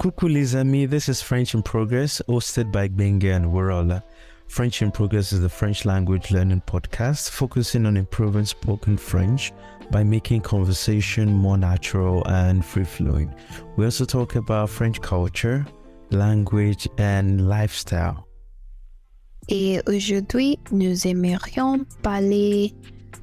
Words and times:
Coucou 0.00 0.28
les 0.28 0.56
amis, 0.56 0.86
this 0.86 1.10
is 1.10 1.20
French 1.20 1.54
in 1.54 1.62
Progress, 1.62 2.22
hosted 2.26 2.72
by 2.72 2.88
Benga 2.88 3.34
and 3.34 3.44
Warola. 3.44 4.02
French 4.48 4.80
in 4.80 4.90
Progress 4.90 5.30
is 5.30 5.42
the 5.42 5.48
French 5.50 5.84
language 5.84 6.30
learning 6.30 6.62
podcast 6.66 7.28
focusing 7.28 7.84
on 7.84 7.98
improving 7.98 8.46
spoken 8.46 8.96
French 8.96 9.52
by 9.90 10.02
making 10.02 10.40
conversation 10.40 11.30
more 11.30 11.58
natural 11.58 12.26
and 12.28 12.64
free 12.64 12.84
flowing. 12.84 13.30
We 13.76 13.84
also 13.84 14.06
talk 14.06 14.36
about 14.36 14.70
French 14.70 15.02
culture, 15.02 15.66
language, 16.10 16.88
and 16.96 17.46
lifestyle. 17.46 18.26
Et 19.50 19.82
aujourd'hui, 19.86 20.58
nous 20.70 21.06
aimerions 21.06 21.84
parler 22.02 22.72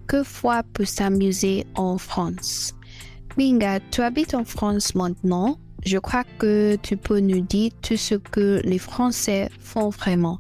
que 0.06 0.24
fois 0.24 0.62
pour 0.74 0.86
s'amuser 0.86 1.66
en 1.74 1.98
France. 1.98 2.76
Binga, 3.36 3.80
tu 3.90 4.04
habites 4.04 4.36
en 4.36 4.46
France 4.46 4.94
maintenant. 4.94 5.58
Je 5.88 6.00
crois 6.00 6.26
que 6.38 6.76
tu 6.84 6.98
peux 6.98 7.22
nous 7.22 7.40
dire 7.40 7.72
tout 7.82 7.96
ce 7.96 8.16
que 8.16 8.60
les 8.66 8.78
Français 8.78 9.48
font 9.58 9.88
vraiment. 9.88 10.38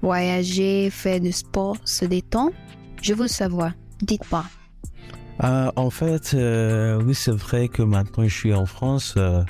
Voyager, 0.00 0.88
faire 0.88 1.20
du 1.20 1.30
sport, 1.30 1.76
se 1.84 2.06
détendre? 2.06 2.54
Je 3.02 3.12
veux 3.12 3.28
savoir. 3.28 3.72
Dites-moi. 4.00 4.46
Euh, 5.44 5.70
en 5.76 5.90
fait, 5.90 6.32
euh, 6.32 7.02
oui, 7.04 7.14
c'est 7.14 7.36
vrai 7.36 7.68
que 7.68 7.82
maintenant 7.82 8.26
je 8.26 8.34
suis 8.34 8.54
en 8.54 8.64
France 8.64 9.12
euh, 9.18 9.42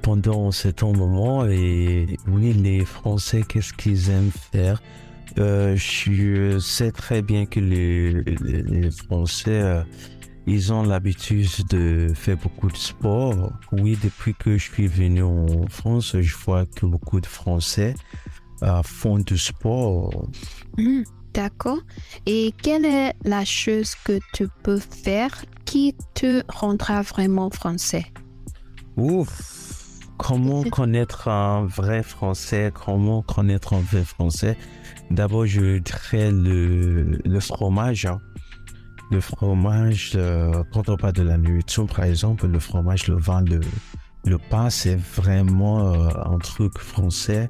pendant 0.00 0.50
cet 0.50 0.80
moment 0.82 1.46
et 1.46 2.16
oui, 2.26 2.54
les 2.54 2.86
Français, 2.86 3.42
qu'est-ce 3.46 3.74
qu'ils 3.74 4.08
aiment 4.08 4.32
faire? 4.50 4.82
Je 5.36 6.58
sais 6.58 6.90
très 6.90 7.20
bien 7.20 7.44
que 7.44 7.60
les 7.60 8.90
Français, 8.90 9.84
ils 10.46 10.72
ont 10.72 10.82
l'habitude 10.82 11.48
de 11.70 12.12
faire 12.14 12.36
beaucoup 12.36 12.68
de 12.68 12.76
sport. 12.76 13.52
Oui, 13.72 13.98
depuis 14.02 14.34
que 14.34 14.58
je 14.58 14.70
suis 14.70 14.86
venu 14.86 15.22
en 15.22 15.66
France, 15.68 16.16
je 16.20 16.36
vois 16.36 16.66
que 16.66 16.86
beaucoup 16.86 17.20
de 17.20 17.26
Français 17.26 17.94
font 18.82 19.18
du 19.18 19.38
sport. 19.38 20.28
Mmh. 20.78 21.02
D'accord. 21.34 21.80
Et 22.26 22.54
quelle 22.62 22.84
est 22.84 23.12
la 23.24 23.44
chose 23.44 23.96
que 24.04 24.20
tu 24.32 24.46
peux 24.62 24.78
faire 24.78 25.44
qui 25.64 25.96
te 26.14 26.42
rendra 26.48 27.02
vraiment 27.02 27.50
français? 27.50 28.06
Ouf! 28.96 29.98
Comment 30.16 30.62
connaître 30.70 31.26
un 31.26 31.66
vrai 31.66 32.04
français? 32.04 32.72
Comment 32.72 33.22
connaître 33.22 33.72
un 33.72 33.80
vrai 33.80 34.04
français? 34.04 34.56
D'abord, 35.10 35.44
je 35.44 35.78
dirais 35.78 36.30
le, 36.30 37.18
le 37.24 37.40
fromage. 37.40 38.08
Le 39.14 39.20
fromage, 39.20 40.18
quand 40.72 40.88
on 40.88 40.96
parle 40.96 41.12
de 41.12 41.22
la 41.22 41.38
nourriture, 41.38 41.86
par 41.86 42.04
exemple, 42.04 42.48
le 42.48 42.58
fromage, 42.58 43.06
le 43.06 43.14
vin, 43.16 43.42
le, 43.42 43.60
le 44.24 44.38
pain, 44.38 44.70
c'est 44.70 44.96
vraiment 44.96 45.94
euh, 45.94 46.08
un 46.24 46.38
truc 46.38 46.76
français. 46.78 47.48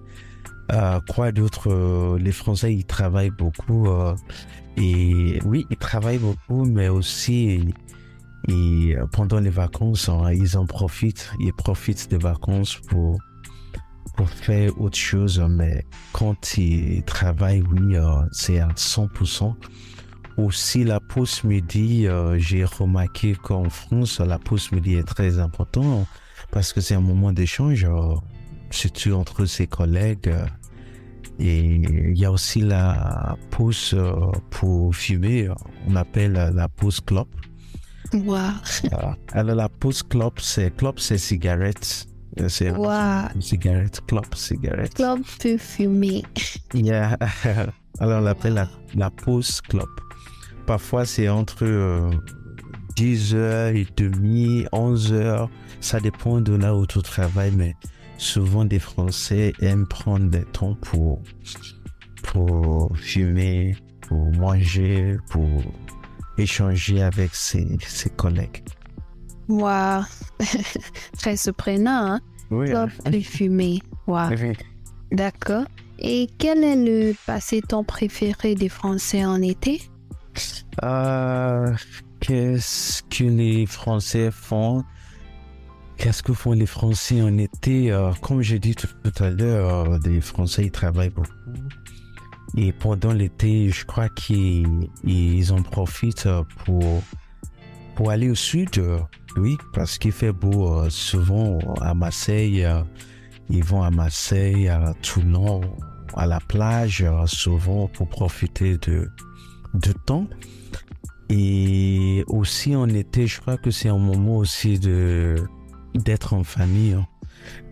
Euh, 0.73 1.01
quoi 1.09 1.33
d'autre 1.33 1.71
euh, 1.71 2.19
Les 2.19 2.33
Français, 2.33 2.75
ils 2.75 2.84
travaillent 2.84 3.31
beaucoup. 3.31 3.89
Euh, 3.89 4.15
et 4.77 5.41
oui, 5.47 5.65
ils 5.71 5.79
travaillent 5.79 6.19
beaucoup, 6.19 6.67
mais 6.67 6.89
aussi 6.89 7.73
et, 8.49 8.97
pendant 9.12 9.41
les 9.41 9.49
vacances, 9.49 10.11
hein, 10.11 10.33
ils 10.34 10.59
en 10.59 10.67
profitent. 10.67 11.31
Ils 11.41 11.55
profitent 11.55 12.11
des 12.11 12.19
vacances 12.19 12.77
pour 12.89 13.19
pour 14.19 14.28
faire 14.28 14.78
autre 14.78 14.99
chose. 14.99 15.43
Mais 15.49 15.87
quand 16.12 16.59
ils 16.59 17.03
travaillent, 17.05 17.62
oui, 17.62 17.97
c'est 18.33 18.59
à 18.59 18.69
100%. 18.69 19.55
Aussi, 20.37 20.85
la 20.85 21.01
pause 21.01 21.45
midi, 21.45 22.07
j'ai 22.37 22.65
remarqué 22.65 23.35
qu'en 23.35 23.71
France, 23.71 24.21
la 24.21 24.39
pause 24.39 24.73
midi 24.73 24.95
est 24.95 25.05
très 25.05 25.39
importante 25.39 26.07
parce 26.51 26.73
que 26.73 26.81
c'est 26.81 26.95
un 26.95 27.01
moment 27.01 27.33
d'échange 27.33 27.87
surtout 28.71 29.12
entre 29.12 29.47
ses 29.47 29.67
collègues. 29.67 30.35
Et 31.39 31.61
il 31.61 32.19
y 32.19 32.25
a 32.25 32.31
aussi 32.31 32.61
la 32.61 33.37
pause 33.50 33.97
pour 34.50 34.94
fumer, 34.94 35.49
on 35.89 35.97
appelle 35.97 36.33
la 36.33 36.69
pause 36.69 37.00
clope. 37.00 37.34
Wow. 38.12 38.37
Alors 39.33 39.56
la 39.56 39.69
pause 39.69 40.03
clope, 40.03 40.41
c'est 40.41 40.77
clope, 40.77 41.00
c'est 41.00 41.19
cigarette. 41.19 42.06
C'est 42.49 42.71
wow. 42.71 43.28
cigarette, 43.41 44.00
clope, 44.06 44.34
cigarette. 44.34 44.94
Clope 44.94 45.21
pour 45.41 45.61
fumer. 45.61 46.23
Yeah. 46.73 47.17
Alors 48.00 48.21
on 48.21 48.25
l'appelle 48.25 48.55
la, 48.55 48.69
la 48.94 49.11
pause 49.11 49.61
clope. 49.61 50.00
Parfois 50.66 51.04
c'est 51.04 51.28
entre 51.28 51.64
10h 52.97 53.75
et 53.75 53.86
demi, 53.97 54.64
11h. 54.72 55.48
Ça 55.80 56.00
dépend 56.00 56.41
de 56.41 56.54
là 56.54 56.75
où 56.75 56.86
tu 56.86 57.02
travailles, 57.02 57.52
mais 57.54 57.75
souvent 58.19 58.64
des 58.64 58.78
Français 58.78 59.52
aiment 59.60 59.86
prendre 59.86 60.30
des 60.30 60.44
temps 60.44 60.76
pour, 60.80 61.20
pour 62.22 62.97
fumer, 62.97 63.76
pour 64.08 64.32
manger, 64.32 65.16
pour 65.30 65.48
échanger 66.38 67.02
avec 67.02 67.34
ses, 67.34 67.66
ses 67.86 68.10
collègues. 68.10 68.64
Wow, 69.48 70.04
très 71.19 71.36
surprenant, 71.36 72.14
hein? 72.14 72.20
Oui. 72.50 72.70
Top 72.70 72.91
de 73.10 73.20
fumer. 73.20 73.81
Wow. 74.06 74.31
D'accord. 75.12 75.64
Et 75.98 76.28
quel 76.38 76.64
est 76.64 76.76
le 76.76 77.14
passe-temps 77.26 77.84
préféré 77.84 78.54
des 78.54 78.69
Français 78.69 79.25
en 79.25 79.41
été? 79.42 79.82
Euh, 80.83 81.72
Qu'est-ce 82.21 83.03
que 83.03 83.25
les 83.25 83.67
Français 83.67 84.31
font? 84.31 84.83
Qu'est-ce 85.99 86.22
que 86.22 86.33
font 86.33 86.53
les 86.53 86.67
Français 86.67 87.21
en 87.21 87.37
été? 87.37 87.93
Euh, 87.93 88.12
Comme 88.22 88.41
j'ai 88.41 88.59
dit 88.59 88.75
tout, 88.75 88.89
à 89.19 89.31
l'heure, 89.31 89.91
euh, 89.91 89.99
les 90.05 90.21
Français 90.21 90.65
ils 90.65 90.71
travaillent 90.71 91.11
beaucoup. 91.11 91.31
Et 92.56 92.73
pendant 92.73 93.12
l'été, 93.12 93.69
je 93.69 93.84
crois 93.84 94.09
qu'ils 94.09 94.89
ils 95.03 95.53
en 95.53 95.62
profitent 95.62 96.28
pour, 96.65 97.03
pour 97.94 98.11
aller 98.11 98.31
au 98.31 98.34
sud. 98.34 98.83
Oui, 99.37 99.59
parce 99.73 99.99
qu'il 99.99 100.12
fait 100.12 100.33
beau 100.33 100.89
souvent 100.89 101.59
à 101.81 101.94
Marseille. 101.94 102.67
Ils 103.50 103.65
vont 103.65 103.83
à 103.83 103.91
Marseille, 103.91 104.69
à 104.69 104.94
Toulon, 105.03 105.62
à 106.15 106.27
la 106.27 106.39
plage, 106.41 107.05
souvent 107.27 107.89
pour 107.89 108.09
profiter 108.09 108.78
de, 108.78 109.11
de 109.75 109.93
temps. 109.93 110.27
Et 111.31 112.25
aussi 112.27 112.77
en 112.77 112.89
été, 112.89 113.27
je 113.27 113.41
crois 113.41 113.57
que 113.57 113.71
c'est 113.71 113.89
un 113.89 113.99
moment 113.99 114.39
aussi 114.39 114.79
de 114.79 115.37
d'être 115.95 116.35
en 116.35 116.43
famille, 116.43 116.93
hein. 116.93 117.07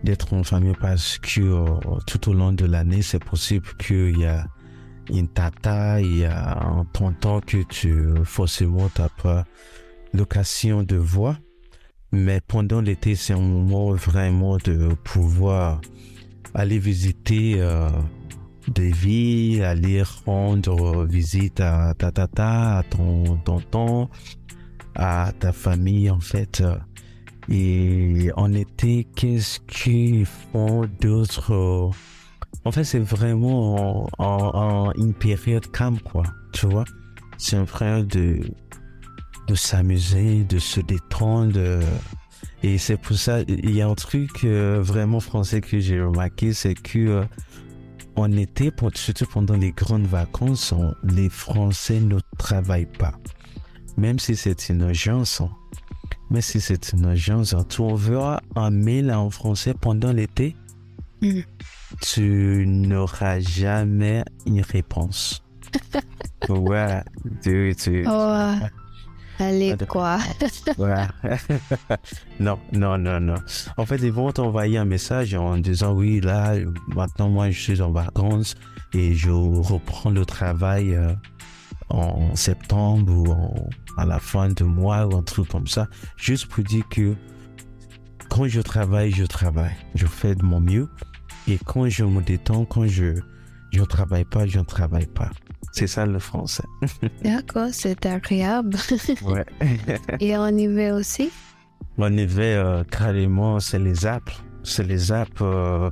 d'être 0.04 0.32
en 0.32 0.44
famille 0.44 0.76
parce 0.80 1.18
que 1.18 1.40
euh, 1.40 1.66
tout 2.06 2.30
au 2.30 2.34
long 2.34 2.52
de 2.52 2.64
l'année, 2.64 3.02
c'est 3.02 3.22
possible 3.22 3.66
qu'il 3.78 4.18
y 4.18 4.26
a 4.26 4.46
une 5.10 5.28
tata, 5.28 6.00
il 6.00 6.18
y 6.18 6.24
a 6.24 6.62
un 6.64 6.84
tonton 6.92 7.40
que 7.40 7.62
tu 7.64 7.92
forcément 8.24 8.88
t'as 8.94 9.08
pas 9.08 9.44
l'occasion 10.14 10.82
de 10.82 10.96
voir. 10.96 11.36
Mais 12.12 12.40
pendant 12.46 12.80
l'été, 12.80 13.14
c'est 13.14 13.32
un 13.32 13.40
moment 13.40 13.92
vraiment 13.92 14.58
de 14.58 14.94
pouvoir 15.02 15.80
aller 16.54 16.78
visiter 16.78 17.54
euh, 17.58 17.88
des 18.72 18.90
villes, 18.90 19.62
aller 19.62 20.02
rendre 20.26 21.04
visite 21.04 21.60
à 21.60 21.94
ta 21.94 22.10
tata, 22.10 22.78
à 22.78 22.82
ton 22.82 23.36
tonton, 23.44 24.08
à 24.94 25.32
ta 25.38 25.52
famille 25.52 26.10
en 26.10 26.20
fait. 26.20 26.62
Et 27.48 28.30
en 28.36 28.52
été, 28.52 29.06
qu'est-ce 29.16 29.60
qu'ils 29.60 30.26
font 30.26 30.88
d'autre? 31.00 31.92
En 32.64 32.70
fait, 32.70 32.84
c'est 32.84 33.00
vraiment 33.00 34.08
en, 34.18 34.92
une 34.96 35.14
période 35.14 35.68
calme, 35.72 35.98
quoi. 36.00 36.22
Tu 36.52 36.66
vois? 36.66 36.84
C'est 37.38 37.56
une 37.56 37.66
période 37.66 38.06
de, 38.06 38.40
de 39.48 39.54
s'amuser, 39.54 40.44
de 40.44 40.58
se 40.58 40.80
détendre. 40.80 41.58
Et 42.62 42.78
c'est 42.78 42.96
pour 42.96 43.16
ça, 43.16 43.40
il 43.48 43.74
y 43.74 43.82
a 43.82 43.88
un 43.88 43.94
truc 43.94 44.44
euh, 44.44 44.80
vraiment 44.80 45.18
français 45.18 45.60
que 45.60 45.80
j'ai 45.80 46.00
remarqué, 46.00 46.52
c'est 46.52 46.74
que 46.74 46.98
euh, 46.98 47.24
en 48.16 48.32
été, 48.32 48.70
surtout 48.94 49.26
pendant 49.26 49.56
les 49.56 49.72
grandes 49.72 50.06
vacances, 50.06 50.72
on, 50.72 50.94
les 51.04 51.28
Français 51.28 52.00
ne 52.00 52.18
travaillent 52.38 52.86
pas. 52.98 53.14
Même 53.96 54.18
si 54.18 54.36
c'est 54.36 54.68
une 54.68 54.80
urgence, 54.82 55.42
mais 56.30 56.40
si 56.40 56.60
c'est 56.60 56.92
une 56.92 57.04
urgence, 57.04 57.54
tu 57.68 57.80
enverras 57.82 58.40
un 58.56 58.70
mail 58.70 59.12
en 59.12 59.30
français 59.30 59.74
pendant 59.80 60.12
l'été, 60.12 60.56
Mm. 61.22 61.42
tu 62.00 62.64
n'auras 62.66 63.38
jamais 63.38 64.24
une 64.44 64.60
réponse. 64.62 65.44
ouais, 66.48 67.00
tu, 67.42 67.76
tu, 67.78 68.04
Oh, 68.08 68.34
allez, 69.38 69.76
quoi? 69.88 70.18
Non, 72.40 72.58
non, 72.72 72.98
non, 72.98 73.20
non. 73.20 73.34
En 73.76 73.86
fait, 73.86 73.96
ils 73.96 74.12
vont 74.12 74.30
t'envoyer 74.32 74.78
un 74.78 74.84
message 74.84 75.34
en 75.34 75.56
disant 75.58 75.92
oui, 75.92 76.20
là, 76.20 76.54
maintenant, 76.88 77.28
moi, 77.28 77.50
je 77.50 77.60
suis 77.60 77.80
en 77.82 77.90
vacances 77.92 78.54
et 78.94 79.14
je 79.14 79.30
reprends 79.30 80.10
le 80.10 80.24
travail 80.26 80.94
euh, 80.94 81.12
en 81.88 82.34
septembre 82.36 83.12
ou 83.12 83.30
en- 83.32 83.68
à 83.98 84.06
la 84.06 84.18
fin 84.18 84.48
du 84.48 84.64
mois 84.64 85.06
ou 85.06 85.16
un 85.16 85.22
truc 85.22 85.48
comme 85.48 85.66
ça. 85.66 85.86
Juste 86.16 86.46
pour 86.46 86.64
dire 86.64 86.84
que 86.90 87.14
quand 88.30 88.46
je 88.48 88.60
travaille, 88.60 89.10
je 89.12 89.24
travaille. 89.24 89.74
Je 89.94 90.06
fais 90.06 90.34
de 90.34 90.42
mon 90.42 90.60
mieux. 90.60 90.88
Et 91.48 91.58
quand 91.64 91.88
je 91.88 92.04
me 92.04 92.22
détends, 92.22 92.64
quand 92.64 92.86
je 92.86 93.14
je 93.72 93.82
travaille 93.82 94.24
pas, 94.26 94.46
je 94.46 94.58
ne 94.58 94.64
travaille 94.64 95.06
pas. 95.06 95.30
C'est 95.70 95.86
ça 95.86 96.04
le 96.04 96.18
français. 96.18 96.64
D'accord, 97.24 97.68
c'est 97.72 98.04
agréable. 98.04 98.76
ouais. 99.22 99.46
Et 100.20 100.36
en 100.36 100.54
hiver 100.56 100.94
aussi? 100.94 101.30
En 101.98 102.12
hiver, 102.12 102.66
euh, 102.66 102.84
carrément, 102.84 103.60
c'est 103.60 103.78
les 103.78 104.06
Alpes. 104.06 104.30
C'est 104.64 104.86
les 104.86 105.12
Alpes. 105.12 105.40
Euh, 105.40 105.90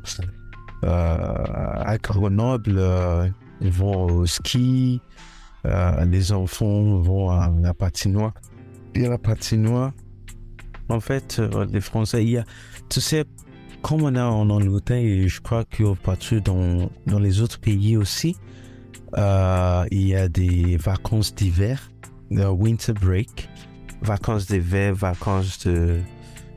euh, 0.84 0.88
à 0.88 1.98
Grenoble, 1.98 2.76
euh, 2.78 3.28
ils 3.60 3.70
vont 3.70 4.06
au 4.06 4.26
ski. 4.26 5.00
Les 5.64 6.32
enfants 6.32 6.98
vont 7.00 7.30
à 7.30 7.52
la 7.60 7.74
patinoire. 7.74 8.32
Et 8.94 9.06
la 9.06 9.18
patinoire, 9.18 9.92
en 10.88 11.00
fait, 11.00 11.40
les 11.70 11.82
Français, 11.82 12.24
il 12.24 12.30
y 12.30 12.38
a, 12.38 12.44
tu 12.88 13.00
sais, 13.00 13.24
comme 13.82 14.02
on 14.02 14.14
a 14.14 14.24
en 14.24 14.48
Angleterre, 14.48 15.04
et 15.04 15.28
je 15.28 15.40
crois 15.42 15.64
que 15.64 15.94
partout 15.94 16.40
dans, 16.40 16.90
dans 17.06 17.18
les 17.18 17.42
autres 17.42 17.60
pays 17.60 17.98
aussi, 17.98 18.36
il 19.16 20.06
y 20.06 20.14
a 20.14 20.28
des 20.28 20.76
vacances 20.76 21.34
d'hiver, 21.34 21.90
winter 22.30 22.92
break, 22.92 23.48
vacances 24.02 24.46
d'hiver, 24.46 24.94
vacances 24.94 25.66
de 25.66 26.00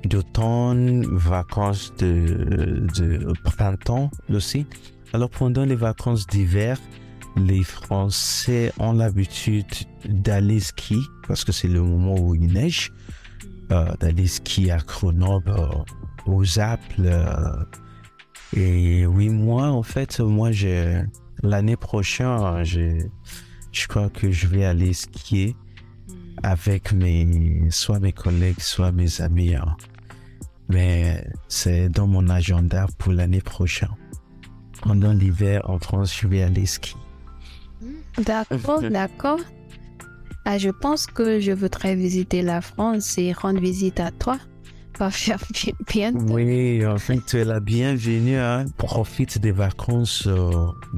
d'automne, 0.06 1.06
vacances 1.16 1.94
de, 1.98 2.86
de 2.98 3.34
printemps 3.44 4.12
aussi. 4.30 4.66
Alors 5.14 5.30
pendant 5.30 5.64
les 5.64 5.76
vacances 5.76 6.28
d'hiver, 6.28 6.78
les 7.38 7.64
Français 7.64 8.72
ont 8.80 8.94
l'habitude 8.94 9.66
d'aller 10.06 10.60
skier 10.60 11.00
parce 11.28 11.44
que 11.44 11.52
c'est 11.52 11.68
le 11.68 11.82
moment 11.82 12.16
où 12.16 12.36
il 12.36 12.48
neige, 12.48 12.92
euh, 13.72 13.94
d'aller 14.00 14.28
skier 14.28 14.72
à 14.72 14.78
Grenoble, 14.78 15.52
euh, 15.52 15.68
aux 16.26 16.60
Alpes. 16.60 16.82
euh. 17.00 17.64
et 18.56 19.06
oui, 19.06 19.30
moi, 19.30 19.68
en 19.68 19.84
fait, 19.84 20.20
moi, 20.20 20.52
j'ai 20.52 21.02
l'année 21.44 21.76
prochaine, 21.76 22.64
j'ai, 22.64 22.98
je 23.72 23.88
crois 23.88 24.10
que 24.10 24.32
je 24.32 24.48
vais 24.48 24.66
aller 24.66 24.94
skier 24.94 25.56
avec 26.42 26.92
mes, 26.94 27.70
soit 27.70 28.00
mes 28.00 28.12
collègues, 28.14 28.60
soit 28.60 28.92
mes 28.92 29.22
amis. 29.22 29.56
hein. 29.56 29.76
Mais 30.70 31.28
c'est 31.48 31.90
dans 31.90 32.08
mon 32.08 32.30
agenda 32.30 32.88
pour 32.98 33.14
l'année 33.14 33.42
prochaine. 33.42 33.90
Pendant 34.82 35.14
l'hiver 35.14 35.70
en 35.70 35.78
France, 35.80 36.18
je 36.20 36.28
vais 36.28 36.42
aller 36.42 36.66
skier. 36.66 36.98
D'accord, 38.18 38.82
d'accord. 38.92 39.40
Ah, 40.46 40.58
je 40.58 40.70
pense 40.70 41.06
que 41.06 41.40
je 41.40 41.52
voudrais 41.52 41.96
visiter 41.96 42.42
la 42.42 42.62
France 42.62 43.18
et 43.18 43.32
rendre 43.32 43.62
visite 43.62 44.00
à 44.00 44.12
toi. 44.12 44.38
Pas 44.98 45.10
faire 45.10 45.40
bien. 45.92 46.14
Oui, 46.14 46.86
en 46.86 46.98
fait, 46.98 47.20
tu 47.26 47.38
es 47.38 47.46
la 47.46 47.60
bienvenue. 47.60 48.36
Hein. 48.38 48.66
Profite 48.78 49.40
des 49.40 49.52
vacances, 49.52 50.26
euh, 50.28 50.52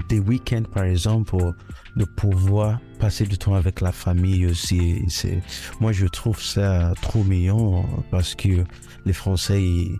des 0.09 0.19
week-ends 0.19 0.63
par 0.73 0.83
exemple, 0.83 1.29
pour, 1.29 1.53
de 1.95 2.03
pouvoir 2.03 2.79
passer 2.99 3.25
du 3.25 3.37
temps 3.37 3.53
avec 3.53 3.79
la 3.81 3.93
famille 3.93 4.45
aussi. 4.47 5.01
C'est, 5.07 5.41
moi, 5.79 5.93
je 5.93 6.07
trouve 6.07 6.41
ça 6.41 6.93
trop 7.01 7.23
mignon 7.23 7.79
euh, 7.79 7.81
parce 8.11 8.35
que 8.35 8.65
les 9.05 9.13
Français, 9.13 9.63
ils- 9.63 9.97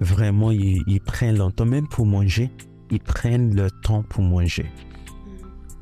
vraiment, 0.00 0.50
ils, 0.50 0.82
ils 0.86 1.00
prennent 1.00 1.38
le 1.38 1.50
temps, 1.50 1.64
même 1.66 1.88
pour 1.88 2.04
manger, 2.06 2.50
ils 2.90 3.00
prennent 3.00 3.54
le 3.54 3.70
temps 3.70 4.02
pour 4.02 4.22
manger. 4.22 4.66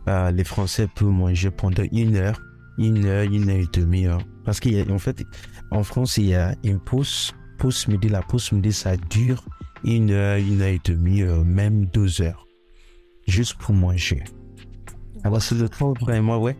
Euh, 0.09 0.31
les 0.31 0.45
Français 0.45 0.89
peuvent 0.95 1.09
manger 1.09 1.51
pendant 1.51 1.83
une 1.93 2.17
heure, 2.17 2.41
une 2.79 3.05
heure, 3.05 3.25
une 3.25 3.51
heure 3.51 3.57
et 3.59 3.67
demie. 3.73 4.07
hein. 4.07 4.19
Parce 4.45 4.61
qu'en 4.61 4.99
fait, 4.99 5.25
en 5.71 5.83
France, 5.83 6.17
il 6.19 6.27
y 6.27 6.35
a 6.35 6.55
une 6.65 6.79
pause, 6.81 7.33
pause 7.59 7.89
midi. 7.89 8.09
La 8.09 8.23
pause 8.23 8.53
midi, 8.53 8.73
ça 8.73 8.97
dure 8.97 9.45
une 9.85 10.11
heure, 10.11 10.39
une 10.39 10.63
heure 10.63 10.69
et 10.69 10.81
demie, 10.85 11.23
euh, 11.23 11.43
même 11.45 11.87
deux 11.87 12.23
heures. 12.23 12.47
Juste 13.27 13.55
pour 13.55 13.75
manger. 13.75 14.25
Alors, 15.25 15.43
c'est 15.43 15.57
le 15.57 15.69
temps 15.69 15.93
vraiment, 15.93 16.39
ouais. 16.39 16.57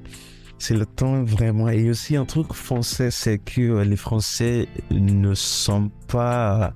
C'est 0.59 0.75
le 0.75 0.87
temps 0.87 1.23
vraiment. 1.25 1.69
Et 1.69 1.89
aussi, 1.89 2.17
un 2.17 2.25
truc 2.25 2.53
français, 2.53 3.11
c'est 3.11 3.39
que 3.39 3.61
euh, 3.61 3.85
les 3.85 3.97
Français 3.97 4.69
ne 4.91 5.35
sont 5.35 5.91
pas. 6.09 6.75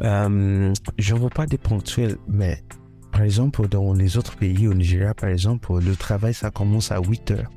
Euh, 0.00 0.72
je 0.98 1.14
ne 1.14 1.20
veux 1.20 1.28
pas 1.28 1.46
des 1.46 1.58
ponctuels, 1.58 2.16
mais 2.26 2.64
par 3.12 3.22
exemple, 3.22 3.68
dans 3.68 3.92
les 3.92 4.16
autres 4.16 4.36
pays, 4.36 4.66
au 4.66 4.74
Nigeria, 4.74 5.14
par 5.14 5.28
exemple, 5.28 5.78
le 5.78 5.94
travail, 5.94 6.34
ça 6.34 6.50
commence 6.50 6.90
à 6.90 7.00
8 7.00 7.30
heures. 7.30 7.50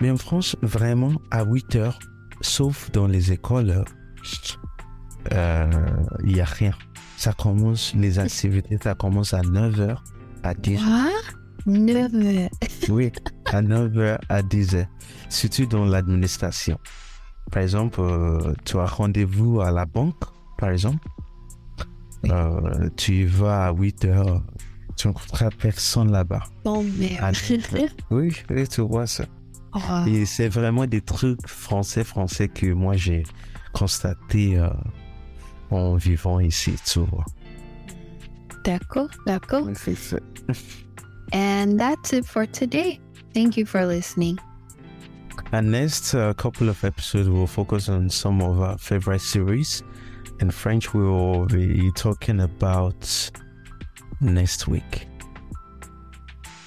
Mais 0.00 0.10
en 0.10 0.16
France, 0.16 0.56
vraiment, 0.62 1.12
à 1.30 1.44
8 1.44 1.76
heures, 1.76 1.98
sauf 2.40 2.90
dans 2.92 3.06
les 3.06 3.32
écoles, 3.32 3.84
euh, 5.32 5.70
il 6.24 6.34
n'y 6.34 6.40
a 6.40 6.44
rien. 6.44 6.72
Ça 7.16 7.32
commence, 7.32 7.94
les 7.94 8.18
activités, 8.18 8.78
ça 8.82 8.94
commence 8.94 9.34
à 9.34 9.42
9 9.42 9.80
heures, 9.80 10.04
à 10.42 10.54
10 10.54 10.76
heures. 10.76 10.82
Quoi? 10.84 11.10
9 11.66 12.14
heures. 12.14 12.48
Oui, 12.88 13.12
à 13.46 13.60
9 13.60 13.98
heures, 13.98 14.20
à 14.28 14.42
10 14.42 14.74
heures. 14.76 14.86
Surtout 15.28 15.66
dans 15.66 15.84
l'administration. 15.84 16.78
Par 17.52 17.62
exemple, 17.62 18.00
euh, 18.00 18.54
tu 18.64 18.78
as 18.78 18.86
rendez-vous 18.86 19.60
à 19.60 19.70
la 19.70 19.84
banque, 19.84 20.22
par 20.56 20.70
exemple. 20.70 21.06
Euh, 22.26 22.88
tu 22.96 23.12
y 23.12 23.24
vas 23.24 23.66
à 23.66 23.72
8 23.72 24.04
heures, 24.06 24.42
tu 24.96 25.08
ne 25.08 25.12
rencontreras 25.12 25.50
personne 25.58 26.10
là-bas. 26.12 26.42
Oh 26.64 26.84
À 27.18 27.32
merde. 27.32 27.36
9 27.50 27.74
heures. 27.74 27.88
Oui, 28.10 28.32
oui, 28.50 28.68
tu 28.68 28.80
vois 28.82 29.06
ça. 29.06 29.24
Oh, 29.74 29.78
Et 30.06 30.26
c'est 30.26 30.48
vraiment 30.48 30.86
des 30.86 31.00
trucs 31.00 31.46
français, 31.46 32.04
français 32.04 32.48
que 32.48 32.72
moi 32.72 32.96
j'ai 32.96 33.22
constaté 33.72 34.58
euh, 34.58 34.68
en 35.70 35.94
vivant 35.94 36.40
ici, 36.40 36.74
tu 36.84 37.00
vois. 37.00 37.24
D'accord, 38.64 39.08
d'accord. 39.26 39.66
C'est 39.74 39.94
ça. 39.94 40.18
And 41.32 41.78
that's 41.78 42.12
it 42.12 42.26
for 42.26 42.46
today. 42.46 42.98
Thank 43.32 43.56
you 43.56 43.64
for 43.64 43.86
listening. 43.86 44.38
And 45.52 45.70
next 45.70 46.14
uh, 46.14 46.32
couple 46.34 46.68
of 46.68 46.84
episodes 46.84 47.28
will 47.28 47.46
focus 47.46 47.88
on 47.88 48.08
some 48.10 48.42
of 48.42 48.60
our 48.60 48.78
favorite 48.78 49.20
series. 49.20 49.82
In 50.40 50.50
French, 50.50 50.92
we 50.94 51.02
will 51.02 51.46
be 51.46 51.90
talking 51.96 52.40
about 52.40 53.30
next 54.20 54.68
week. 54.68 55.09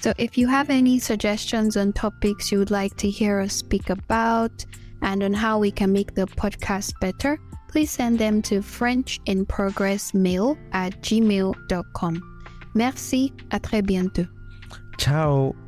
So 0.04 0.12
if 0.18 0.36
you 0.36 0.46
have 0.48 0.68
any 0.68 0.98
suggestions 0.98 1.78
on 1.78 1.94
topics 1.94 2.52
you 2.52 2.58
would 2.58 2.70
like 2.70 2.94
to 2.98 3.08
hear 3.08 3.40
us 3.40 3.54
speak 3.54 3.88
about 3.88 4.66
and 5.00 5.22
on 5.22 5.32
how 5.32 5.58
we 5.58 5.70
can 5.70 5.94
make 5.94 6.14
the 6.14 6.26
podcast 6.26 6.92
better, 7.00 7.38
please 7.70 7.90
send 7.90 8.18
them 8.18 8.42
to 8.42 8.60
frenchinprogressmail 8.60 10.58
at 10.72 11.00
gmail.com. 11.00 12.22
Merci, 12.74 13.32
à 13.50 13.58
très 13.58 13.80
bientôt. 13.80 14.28
Ciao! 14.98 15.63